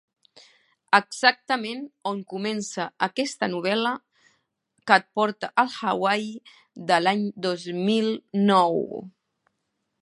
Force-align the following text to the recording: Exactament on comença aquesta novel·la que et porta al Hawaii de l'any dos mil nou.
Exactament 0.97 1.83
on 2.11 2.23
comença 2.33 2.87
aquesta 3.09 3.49
novel·la 3.53 3.93
que 4.89 4.97
et 5.03 5.07
porta 5.21 5.53
al 5.65 5.71
Hawaii 5.83 6.33
de 6.93 7.01
l'any 7.05 7.25
dos 7.49 7.69
mil 7.87 8.13
nou. 8.51 8.77